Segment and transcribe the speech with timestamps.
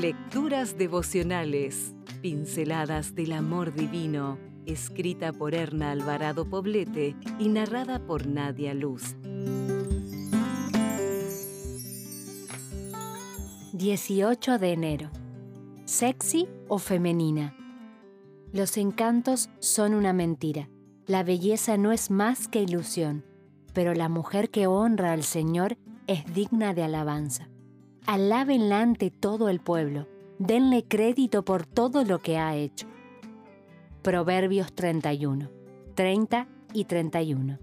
[0.00, 8.72] Lecturas devocionales, pinceladas del amor divino, escrita por Erna Alvarado Poblete y narrada por Nadia
[8.72, 9.14] Luz.
[13.74, 15.10] 18 de enero.
[15.84, 17.54] ¿Sexy o femenina?
[18.54, 20.70] Los encantos son una mentira.
[21.04, 23.26] La belleza no es más que ilusión,
[23.74, 25.76] pero la mujer que honra al Señor
[26.06, 27.50] es digna de alabanza.
[28.06, 32.86] Alábenla ante todo el pueblo, denle crédito por todo lo que ha hecho.
[34.02, 35.50] Proverbios 31,
[35.94, 37.58] 30 y 31.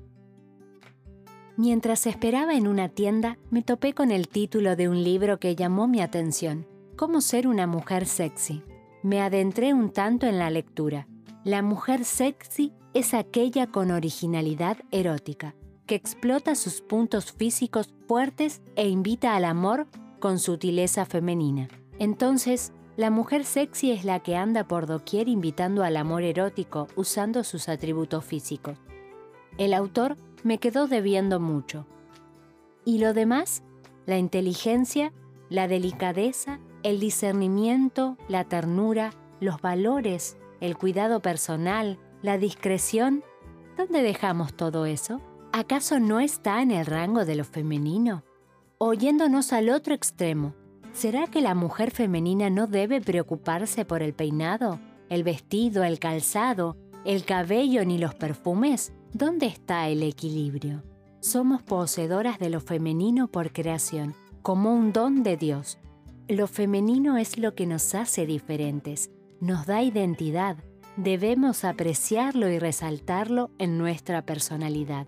[1.58, 5.88] Mientras esperaba en una tienda, me topé con el título de un libro que llamó
[5.88, 8.63] mi atención, Cómo ser una mujer sexy.
[9.03, 11.08] Me adentré un tanto en la lectura.
[11.44, 15.55] La mujer sexy es aquella con originalidad erótica,
[15.88, 19.88] que explota sus puntos físicos fuertes e invita al amor
[20.20, 21.67] con sutileza femenina.
[21.99, 27.44] Entonces, la mujer sexy es la que anda por doquier invitando al amor erótico usando
[27.44, 28.78] sus atributos físicos.
[29.58, 31.86] El autor me quedó debiendo mucho.
[32.86, 33.64] ¿Y lo demás?
[34.06, 35.14] La inteligencia,
[35.50, 43.23] la delicadeza, el discernimiento, la ternura, los valores, el cuidado personal, la discreción.
[43.78, 45.22] ¿Dónde dejamos todo eso?
[45.52, 48.23] ¿Acaso no está en el rango de lo femenino?
[48.80, 50.53] Oyéndonos al otro extremo,
[50.94, 56.78] ¿será que la mujer femenina no debe preocuparse por el peinado, el vestido, el calzado,
[57.03, 58.94] el cabello ni los perfumes?
[59.14, 60.84] ¿Dónde está el equilibrio?
[61.22, 65.80] Somos poseedoras de lo femenino por creación, como un don de Dios.
[66.28, 70.56] Lo femenino es lo que nos hace diferentes, nos da identidad.
[70.97, 75.08] Debemos apreciarlo y resaltarlo en nuestra personalidad.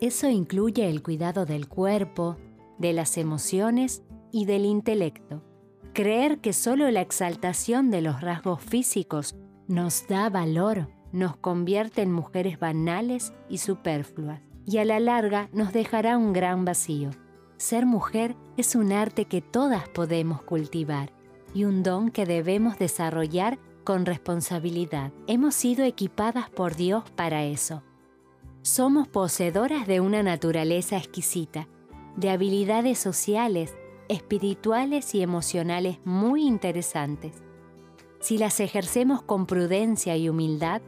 [0.00, 2.36] Eso incluye el cuidado del cuerpo,
[2.80, 5.44] de las emociones y del intelecto.
[5.92, 9.36] Creer que solo la exaltación de los rasgos físicos
[9.68, 15.72] nos da valor nos convierte en mujeres banales y superfluas, y a la larga nos
[15.72, 17.10] dejará un gran vacío.
[17.56, 21.12] Ser mujer es un arte que todas podemos cultivar
[21.52, 25.12] y un don que debemos desarrollar con responsabilidad.
[25.26, 27.82] Hemos sido equipadas por Dios para eso.
[28.62, 31.66] Somos poseedoras de una naturaleza exquisita
[32.16, 33.74] de habilidades sociales,
[34.08, 37.42] espirituales y emocionales muy interesantes.
[38.20, 40.82] Si las ejercemos con prudencia y humildad,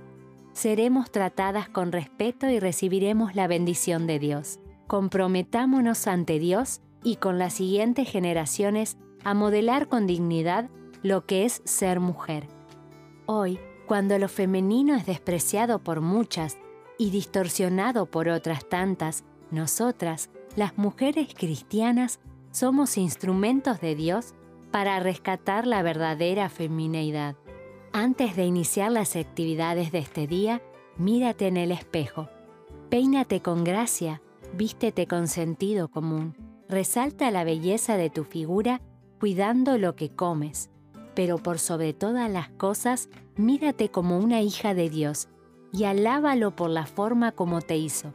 [0.52, 4.58] seremos tratadas con respeto y recibiremos la bendición de Dios.
[4.86, 10.68] Comprometámonos ante Dios y con las siguientes generaciones a modelar con dignidad
[11.02, 12.48] lo que es ser mujer.
[13.26, 16.58] Hoy, cuando lo femenino es despreciado por muchas
[16.98, 22.20] y distorsionado por otras tantas, nosotras las mujeres cristianas
[22.50, 24.34] somos instrumentos de Dios
[24.70, 27.36] para rescatar la verdadera femineidad.
[27.92, 30.62] Antes de iniciar las actividades de este día,
[30.96, 32.28] mírate en el espejo.
[32.88, 34.22] Peínate con gracia,
[34.54, 36.36] vístete con sentido común.
[36.68, 38.80] Resalta la belleza de tu figura
[39.20, 40.70] cuidando lo que comes.
[41.14, 45.28] Pero por sobre todas las cosas, mírate como una hija de Dios
[45.72, 48.14] y alábalo por la forma como te hizo.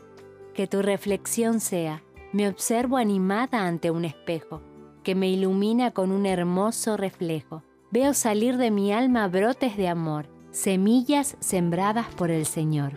[0.54, 4.62] Que tu reflexión sea, me observo animada ante un espejo,
[5.04, 7.64] que me ilumina con un hermoso reflejo.
[7.92, 12.94] Veo salir de mi alma brotes de amor, semillas sembradas por el Señor.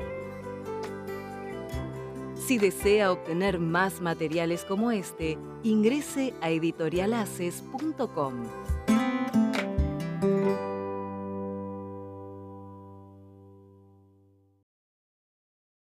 [2.34, 8.79] Si desea obtener más materiales como este, ingrese a editorialaces.com.